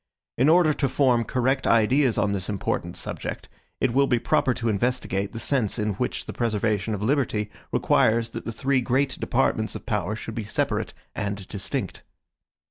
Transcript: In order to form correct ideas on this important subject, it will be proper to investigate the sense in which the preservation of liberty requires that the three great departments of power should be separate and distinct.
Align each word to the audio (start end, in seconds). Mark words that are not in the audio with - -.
In 0.35 0.49
order 0.49 0.73
to 0.73 0.89
form 0.89 1.23
correct 1.23 1.67
ideas 1.67 2.17
on 2.17 2.31
this 2.31 2.49
important 2.49 2.97
subject, 2.97 3.47
it 3.79 3.93
will 3.93 4.07
be 4.07 4.17
proper 4.17 4.51
to 4.55 4.67
investigate 4.67 5.31
the 5.31 5.37
sense 5.37 5.77
in 5.77 5.93
which 5.93 6.25
the 6.25 6.33
preservation 6.33 6.95
of 6.95 7.03
liberty 7.03 7.51
requires 7.71 8.31
that 8.31 8.45
the 8.45 8.51
three 8.51 8.81
great 8.81 9.19
departments 9.19 9.75
of 9.75 9.85
power 9.85 10.15
should 10.15 10.33
be 10.33 10.43
separate 10.43 10.95
and 11.13 11.47
distinct. 11.47 12.01